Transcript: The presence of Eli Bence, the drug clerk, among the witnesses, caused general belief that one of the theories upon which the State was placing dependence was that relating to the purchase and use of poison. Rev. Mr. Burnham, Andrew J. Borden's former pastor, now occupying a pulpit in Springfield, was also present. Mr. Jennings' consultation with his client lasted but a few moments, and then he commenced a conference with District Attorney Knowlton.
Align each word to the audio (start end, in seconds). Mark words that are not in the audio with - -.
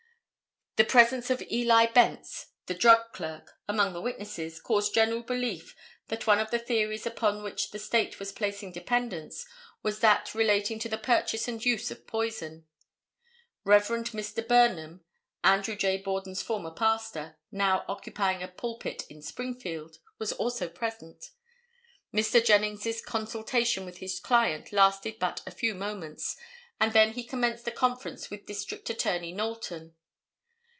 The 0.77 0.85
presence 0.85 1.29
of 1.29 1.41
Eli 1.43 1.87
Bence, 1.87 2.47
the 2.65 2.73
drug 2.73 3.11
clerk, 3.11 3.51
among 3.67 3.91
the 3.93 4.01
witnesses, 4.01 4.59
caused 4.59 4.95
general 4.95 5.21
belief 5.21 5.75
that 6.07 6.25
one 6.25 6.39
of 6.39 6.49
the 6.49 6.57
theories 6.57 7.05
upon 7.05 7.43
which 7.43 7.69
the 7.71 7.77
State 7.77 8.19
was 8.19 8.31
placing 8.31 8.71
dependence 8.71 9.45
was 9.83 9.99
that 9.99 10.33
relating 10.33 10.79
to 10.79 10.87
the 10.89 10.97
purchase 10.97 11.49
and 11.49 11.63
use 11.63 11.91
of 11.91 12.07
poison. 12.07 12.65
Rev. 13.65 13.85
Mr. 13.89 14.47
Burnham, 14.47 15.03
Andrew 15.43 15.75
J. 15.75 15.97
Borden's 15.97 16.41
former 16.41 16.71
pastor, 16.71 17.37
now 17.51 17.83
occupying 17.89 18.41
a 18.41 18.47
pulpit 18.47 19.03
in 19.09 19.21
Springfield, 19.21 19.97
was 20.19 20.31
also 20.31 20.67
present. 20.69 21.29
Mr. 22.13 22.43
Jennings' 22.43 23.01
consultation 23.03 23.83
with 23.85 23.97
his 23.97 24.19
client 24.21 24.71
lasted 24.71 25.19
but 25.19 25.43
a 25.45 25.51
few 25.51 25.75
moments, 25.75 26.37
and 26.79 26.93
then 26.93 27.11
he 27.11 27.23
commenced 27.25 27.67
a 27.67 27.71
conference 27.71 28.31
with 28.31 28.45
District 28.47 28.89
Attorney 28.89 29.31
Knowlton. 29.33 29.93